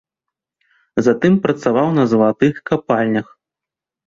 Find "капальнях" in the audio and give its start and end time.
2.71-3.27